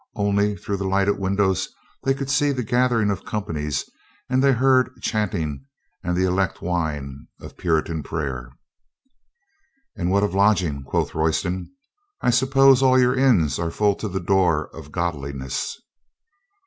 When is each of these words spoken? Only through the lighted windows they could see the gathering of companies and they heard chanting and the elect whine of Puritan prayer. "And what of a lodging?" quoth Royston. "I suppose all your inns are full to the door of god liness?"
Only 0.15 0.55
through 0.57 0.77
the 0.77 0.87
lighted 0.87 1.19
windows 1.19 1.69
they 2.01 2.15
could 2.15 2.31
see 2.31 2.51
the 2.51 2.63
gathering 2.63 3.11
of 3.11 3.23
companies 3.23 3.87
and 4.31 4.43
they 4.43 4.51
heard 4.51 4.89
chanting 4.99 5.63
and 6.03 6.17
the 6.17 6.23
elect 6.23 6.59
whine 6.59 7.27
of 7.39 7.55
Puritan 7.55 8.01
prayer. 8.01 8.49
"And 9.95 10.09
what 10.09 10.23
of 10.23 10.33
a 10.33 10.37
lodging?" 10.39 10.81
quoth 10.85 11.13
Royston. 11.13 11.69
"I 12.19 12.31
suppose 12.31 12.81
all 12.81 12.97
your 12.97 13.13
inns 13.13 13.59
are 13.59 13.69
full 13.69 13.93
to 13.97 14.07
the 14.09 14.19
door 14.19 14.69
of 14.75 14.91
god 14.91 15.13
liness?" 15.13 15.75